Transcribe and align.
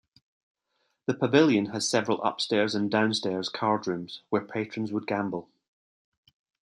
The 1.05 1.13
Pavilion 1.13 1.67
had 1.67 1.83
several 1.83 2.23
upstairs 2.23 2.73
and 2.73 2.89
downstairs 2.89 3.49
card 3.49 3.85
rooms 3.85 4.23
where 4.31 4.43
patrons 4.43 4.91
would 4.91 5.05
gamble. 5.05 5.51